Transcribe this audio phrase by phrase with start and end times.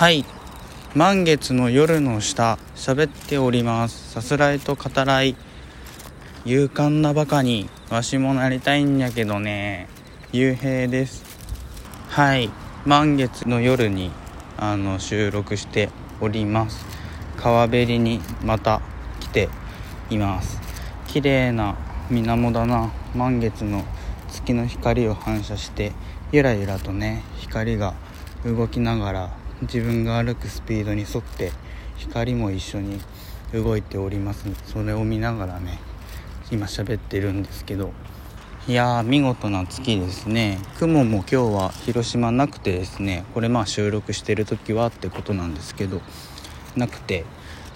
[0.00, 0.24] はい。
[0.94, 4.12] 満月の夜の下喋っております。
[4.12, 5.36] さすらいと語らい。
[6.46, 9.90] 勇敢なバカにわしもなりたいんやけどね。
[10.32, 11.22] 幽閉です。
[12.08, 12.48] はい。
[12.86, 14.10] 満月の夜に
[14.56, 15.90] あの収録して
[16.22, 16.86] おります。
[17.36, 18.80] 川べりにまた
[19.20, 19.50] 来て
[20.08, 20.58] います。
[21.08, 21.76] 綺麗な
[22.08, 22.90] 水面だな。
[23.14, 23.84] 満月の
[24.30, 25.92] 月の光を反射して
[26.32, 27.92] ゆらゆらとね光が
[28.46, 31.52] 動きながら自分が歩くスピードに沿って
[31.96, 33.00] 光も一緒に
[33.52, 34.46] 動いております。
[34.66, 35.78] それを見ながらね
[36.50, 37.92] 今喋ってるんですけど。
[38.68, 40.58] いやー見事な月ですね。
[40.78, 46.00] 雲も今日は広島なくてですねこれまあ収録してる時はってことなんですけど。
[46.76, 47.24] なくて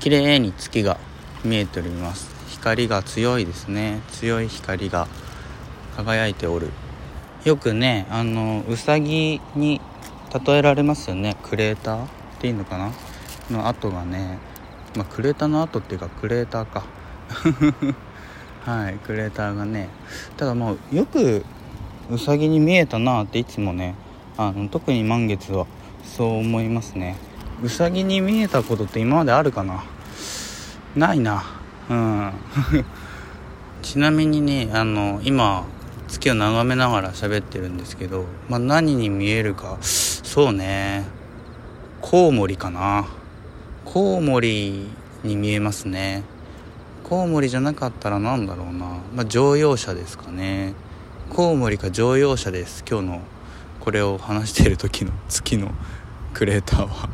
[0.00, 0.98] 綺麗に月が
[1.44, 2.34] 見えております。
[2.48, 4.00] 光が強いですね。
[4.12, 5.06] 強い光が
[5.96, 6.70] 輝いておる。
[7.44, 9.80] よくねあのうさぎに
[10.44, 11.36] 例えられますよね。
[11.42, 12.92] クレーターっていうのかな？
[13.50, 14.38] の跡がね、
[14.94, 16.84] まあ、クレーターの跡っていうかクレーターか。
[18.64, 19.88] はいクレーターがね。
[20.36, 21.44] ただもうよく
[22.10, 23.94] ウサギに見えたなっていつもね
[24.36, 25.66] あの特に満月は
[26.04, 27.16] そう思いますね。
[27.62, 29.84] ウサギに見えたことって今まであるかな？
[30.94, 31.44] ないな。
[31.88, 32.32] うん。
[33.82, 35.64] ちなみにねあの今
[36.08, 39.78] 月を眺めながら喋ってるんですけど、まあ、何に見えるか
[40.28, 41.06] そうね。
[42.02, 43.08] コウモリかな。
[43.86, 44.86] コウモリ
[45.24, 46.22] に見えますね。
[47.02, 50.74] コウモリじゃなかったら何だろうな、まあ、乗用車ですかね。
[51.30, 52.84] コウモリか乗用車です。
[52.86, 53.20] 今日の
[53.80, 55.70] これを話している時の月の
[56.34, 57.08] クレーターは。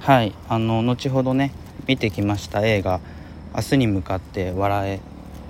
[0.00, 0.34] はい。
[0.46, 1.50] あの後ほどね
[1.86, 2.60] 見てきました。
[2.60, 3.00] 映画
[3.56, 5.00] 「明日に向かって笑え」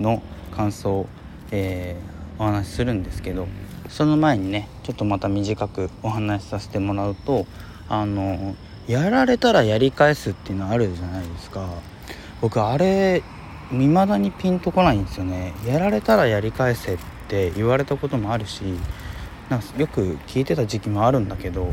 [0.01, 0.23] の
[0.55, 1.07] 感想、
[1.51, 3.47] えー、お話しするんですけど
[3.89, 7.45] その前にねちょっとまた短くお話しさせてもらうと
[7.87, 8.55] あの
[8.87, 11.67] やられたらやり返すっていうのあるじゃないですか。
[12.41, 13.23] 僕あれ
[13.71, 15.53] 未だにピンとこないんですよね。
[15.65, 16.97] やられたらやり返せっ
[17.27, 18.61] て言われたこともあるし
[19.49, 21.71] なんかよく聞いてた時期もあるんだけど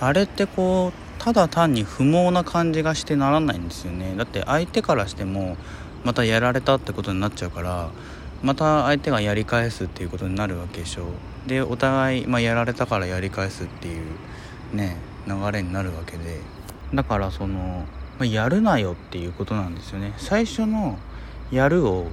[0.00, 4.14] あれってこうただ単に不毛な感じがしてならないんですよね。
[4.16, 5.58] だって相手からしても
[6.04, 7.90] またやられたってことになっちゃうから
[8.42, 11.04] また相手がやり返すっていうことになるわけでしょ
[11.46, 14.96] でお互い、まあ、やられたからやり返すっていうね
[15.26, 16.40] 流れになるわけで。
[16.94, 17.84] だからその、
[18.18, 20.12] まあ、やるなよっていうことなんですよね。
[20.16, 20.98] 最初の
[21.52, 22.08] やるを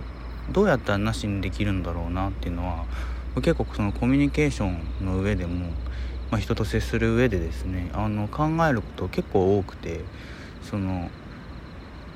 [0.51, 2.85] どうやったらなしにできるんだろうなっていうのは
[3.35, 5.69] 結構そのコミュニケーションの上でも、
[6.31, 10.01] まあ、人と接する上でですねあの考えること結構多くて
[10.63, 11.09] その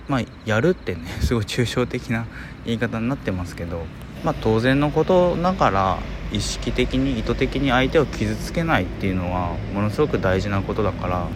[0.07, 2.25] まあやるってね すごい抽象的な
[2.65, 3.85] 言い方になってますけど
[4.23, 5.97] まあ当然のことながら
[6.31, 11.27] 意識的に意図的に相手を傷つけないっていうのはものすごく大事なことだから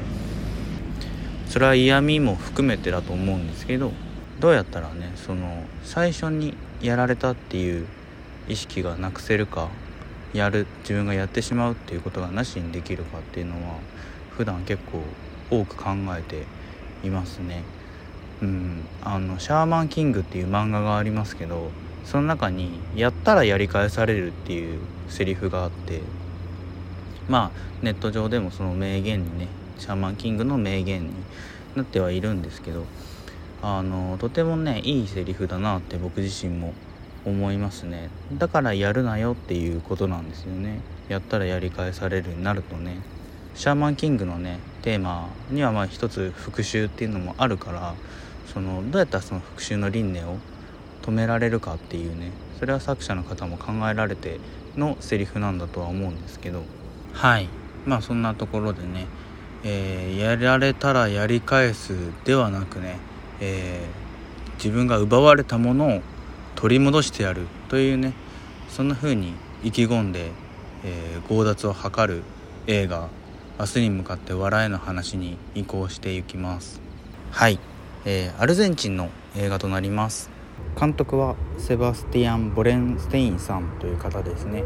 [1.47, 3.91] それは嫌味も含めてだと思うんですけど
[4.39, 7.85] どうやったらねその最初にやられたっていう
[8.47, 9.69] 意識がなくせるか
[10.33, 13.79] やる自分がやってしまうっていうことがなしにできるかっていうのは
[14.31, 15.01] 普段結構
[15.49, 16.43] 多く考えて
[17.07, 17.63] いますね。
[18.41, 21.69] うん、あのシャーマンキングっていう漫画がありますけど
[22.03, 26.01] その中に「やったらやり返される」っていうセリフがあって
[27.29, 29.47] まあネット上でもその名言にね
[29.77, 31.13] シャーマンキングの名言に
[31.75, 32.85] なってはいるんですけど
[33.61, 36.73] あのとてもねいいセリフだなって僕自身も
[37.25, 38.09] 思いますね。
[38.37, 40.79] だからやるなよっていうことなんですよね。
[41.09, 42.97] やったらやり返されるになるとね。
[43.55, 47.95] シャーマンキングのねテーマにはまあ一つ復讐っていうのもあるから
[48.53, 50.37] そのどうやったらその復讐の輪廻を
[51.01, 54.39] 止められるかっていうねそれは作者の方も考えられて
[54.77, 56.63] のセリフなんだとは思うんですけど。
[57.13, 57.47] はい。
[57.85, 59.05] まあそんなところでね、
[59.63, 61.93] えー、やられたらやり返す
[62.25, 62.97] ではなくね
[63.39, 66.01] えー、自分が奪われたものを
[66.55, 68.13] 取り戻してやるというね
[68.69, 69.33] そんな風に
[69.63, 70.31] 意気込んで、
[70.83, 72.23] えー、強奪を図る
[72.67, 73.09] 映画
[73.57, 76.81] 「明日に向かって笑え」の話に移行していきます。
[77.31, 77.57] はい、
[78.03, 80.29] えー、アルゼンチンの映画となります。
[80.77, 84.63] 監督はセバスティアン・ボレンステインさんという方ですね。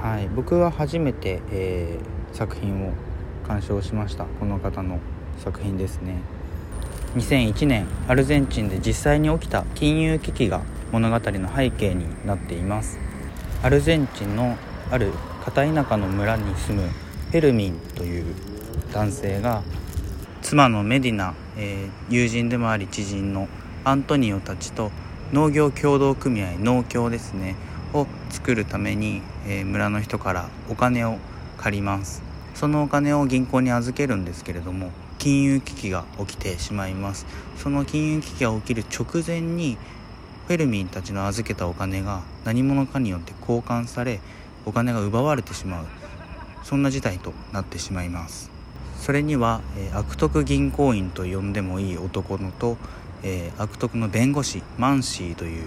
[0.00, 0.28] はい。
[0.28, 2.92] 僕は初めて、えー、作品を
[3.46, 4.24] 鑑賞しました。
[4.38, 5.00] この方の
[5.42, 6.18] 作品ですね。
[7.16, 10.62] 2001年アルゼンチンで実際に起きた金融危機が
[10.92, 12.96] 物語の背景になっています。
[13.62, 14.56] アルゼンチンの
[14.90, 15.10] ある
[15.44, 16.88] 片田舎の村に住む
[17.34, 18.32] フェルミンという
[18.92, 19.64] 男性が
[20.40, 23.48] 妻のメディナ、えー、友人でもあり知人の
[23.82, 24.92] アントニオたちと
[25.32, 27.56] 農業協同組合農協ですね
[27.92, 31.18] を作るために、えー、村の人からお金を
[31.58, 32.22] 借ります。
[32.54, 37.26] そのお金を銀行に預けるんですけれども金融危機が起きてしまいます。
[37.56, 39.76] その金融危機が起きる直前に
[40.46, 44.20] フェルミンたちの預けたお金が何者かによって交換され
[44.66, 46.03] お金が奪われてしまう。
[46.64, 48.50] そんな事態となってしまいます。
[48.98, 52.78] それには、えー、悪徳銀行員と呼んでもいい男のと、
[53.22, 55.66] えー、悪徳の弁護士マンシーという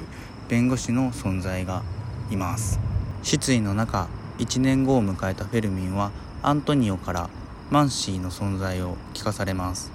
[0.50, 1.84] 弁護士の存在が
[2.32, 2.80] います。
[3.22, 4.08] 失意の中
[4.40, 6.12] 1年後を迎えたフェルミンは
[6.42, 7.30] アントニオから
[7.70, 9.92] マンシーの存在を聞かされます。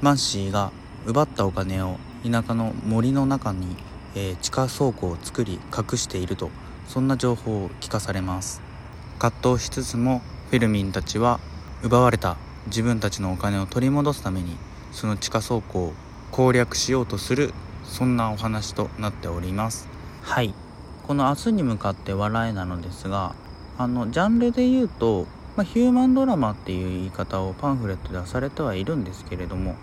[0.00, 0.72] マンシーが
[1.04, 3.76] 奪ったお金を田舎の森の中に、
[4.14, 6.50] えー、地下倉庫を作り隠していると
[6.86, 8.67] そんな情報を聞かされます。
[9.18, 11.40] 葛藤しつつもフェルミンたちは
[11.82, 12.36] 奪われた
[12.66, 14.56] 自分たちのお金を取り戻すために
[14.92, 15.92] その地下倉庫を
[16.30, 19.88] 攻略しようとするそんなお話となっております。
[20.22, 20.54] はい。
[21.06, 23.34] この「明日に向かって笑え」なのですが
[23.76, 25.26] あのジャンルで言うと、
[25.56, 29.74] まあ、ヒューマンドラマっていう言い方をパンフレットではされてはいるんですけれども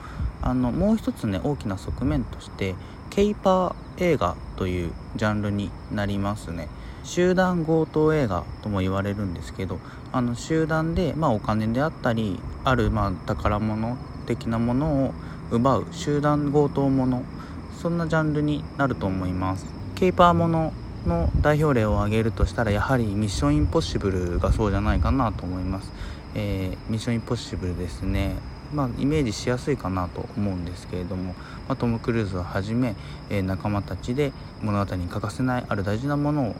[0.42, 2.76] あのもう一つね大きな側面として
[3.10, 6.70] ケイパー映画というジャンルになりますね
[7.06, 9.80] 集団強盗映画とも言われるんですけど
[10.12, 15.14] あの集団で、まあ、お金であったりある、まあ、宝物的なものを
[15.52, 17.24] 奪う集団強盗もの
[17.80, 19.68] そんなジャンルになると思います。
[19.94, 20.74] ケイパーもの
[21.06, 25.92] の代表例を挙げるとしたらやはりミッションインポッシブルがそうじゃないかなと思います、
[26.34, 28.36] えー、ミッションインポッシブルですね。
[28.74, 31.36] まあ、イメージしやすいかなと思うんですけれども、
[31.68, 32.96] まあ、トム・クルーズをはじめ、
[33.30, 36.56] えー、仲間たちで物語に欠かせないある大事なものを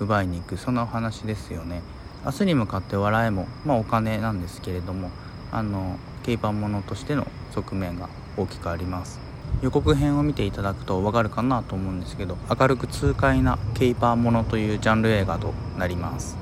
[0.00, 1.82] 奪いに行くそんなお話ですよね。
[2.24, 5.10] 明日に向かって笑えも、まあ、お金なんですけれども
[5.52, 9.20] あのケイパーものとしての側面が大きくあります。
[9.62, 16.36] 予告編を見ていただくとわかるかなと思うんですけど明るく痛快なケイパーものというジャンル映画となります。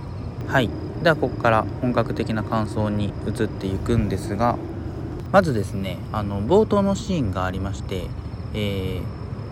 [0.46, 0.70] はい。
[1.02, 4.58] ではここから本格的な感想に移っていくんですが
[5.30, 8.06] まずですねあの冒頭のシーンがありまして、
[8.54, 9.02] えー、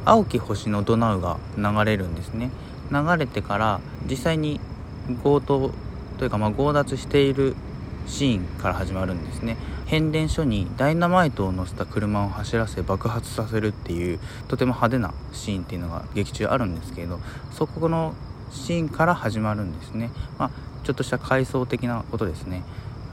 [0.05, 2.51] 青き星のドナウが流れるんですね。
[2.91, 4.61] 流れてから実際に
[5.23, 5.73] 強盗
[6.19, 7.55] というかま強奪している
[8.07, 9.57] シーンから始まるんですね。
[9.87, 14.19] 変電所にダイナマイトを乗せた車を走らせ爆発させるっていう
[14.49, 17.21] とても派手なシーンっていうのが劇中あるんですけれど
[17.53, 18.15] そこの
[18.51, 20.51] シーンから始まるんですね、まあ、
[20.85, 22.65] ちょっとした回想的なことですね。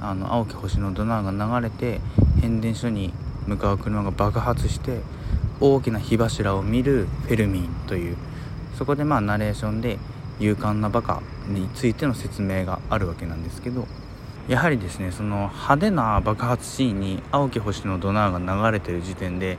[0.02, 2.02] あの青き星のドナーが流れて
[2.42, 3.14] 変電所に
[3.48, 5.00] 向かう車が爆発して
[5.62, 8.18] 大きな火柱を見るフェルミンという
[8.78, 10.00] そこでまあナレーションで
[10.40, 13.88] 勇敢なバカについての説明があるわけなんですけど
[14.48, 19.58] やはりですねその派手な爆発シーンに青き星のドナーが流れてる時点で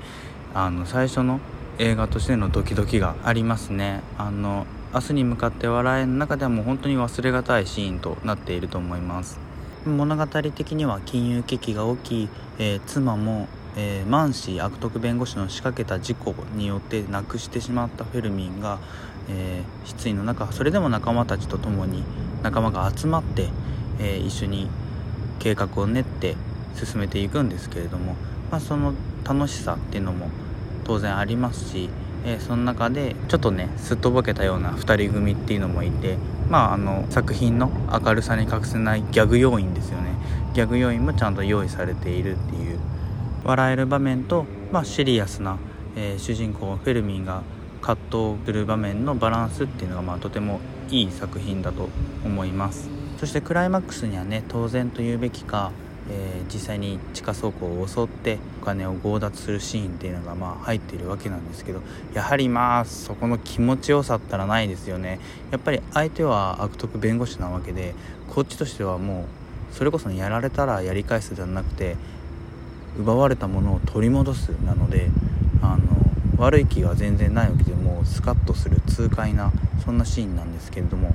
[0.52, 1.40] あの最初の
[1.78, 4.02] 映画としてのドキドキがありますね。
[4.16, 9.40] あの明日に向かって笑えの中ではもう本当に忘れがたいシーンとなっていると思います。
[9.84, 12.28] 物語的には金融危機が起き、
[12.58, 18.78] えー、妻も、えー、マンシー悪徳弁護士の仕掛けた事故によって亡くしてしまったフェルミンが、
[19.28, 22.02] えー、失意の中それでも仲間たちと共に
[22.42, 23.48] 仲間が集まって、
[23.98, 24.68] え一緒に
[25.38, 26.36] 計画を練って
[26.74, 28.16] 進めていくんですけれども、
[28.50, 28.92] まあ、その
[29.24, 30.28] 楽しさっていうのも
[30.84, 31.88] 当然ありますし、
[32.26, 36.18] えその中でちょっとねすっとぼけたような2人組っていうのもいて
[36.48, 40.14] まあ、あの作品の明るさに欠かせないギャグ要因ですよね。
[40.52, 42.78] ギャグ要因もちゃんと用意されているっていう
[43.44, 45.58] 笑える場面と、まあ、シリアスな、
[45.96, 47.42] えー、主人公フェルミンが
[47.80, 51.88] 葛藤する場面のバランスっていうのが、まあ、とてもいい作品だと
[52.24, 52.88] 思います。
[53.18, 55.70] そしてクライマックスにはね当然と言うべきか
[56.10, 61.80] えー、実際に地下倉庫を襲ってお金を強奪するシーンっていうのがまあ入っているわけなんですけど
[62.12, 65.18] やはりまあそこの気持ちよさったらないですよね。
[65.50, 67.94] やっぱり相手は悪徳弁護士なわけで
[68.28, 69.26] こっちとしてはも
[69.72, 71.96] うそれこそやられたらやり返すではなくて
[72.98, 75.08] 奪われたものを取り戻すなので
[75.62, 75.82] あの
[76.36, 79.52] 悪い気は全然ないわけでもうスカッとする痛快な
[79.84, 81.14] そんなシーンなんですけれども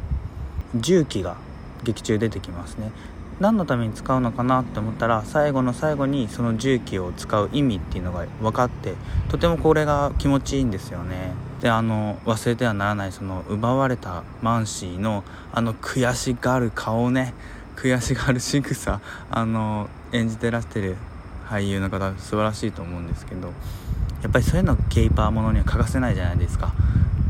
[0.76, 1.38] 重機が
[1.84, 2.92] 劇中出てきますね。
[3.40, 8.96] 何のために使うのかなって思ったら最後の最後にその重機を使う意味っていうのが分かって
[9.30, 11.32] とてもこれが気持ちいいんですよね。
[11.62, 17.34] であの忘れてはならないその奪われたマンシーのあの悔しがる顔ね。
[17.78, 19.00] 悔しがる仕草
[19.32, 20.98] あの演じてらしてる
[21.50, 23.51] 俳優の方素晴らしいと思うんですけど
[24.22, 26.74] やっぱりそういうのケイパーものには欠かせないじゃないですか。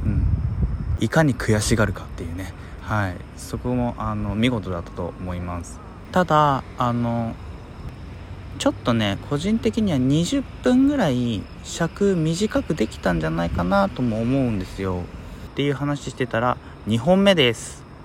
[0.04, 0.26] うん。
[1.00, 2.52] いかに悔しがるかっていうね。
[2.82, 3.16] はい。
[3.38, 5.80] そこもあの見事だったと思います。
[6.12, 7.36] ただあの
[8.58, 15.04] ちょっとね個人的には20分ぐらい尺短くできたんじゃないかなとも思うんですよ。
[15.52, 16.58] っていう話してたら
[16.88, 17.89] 2本目です。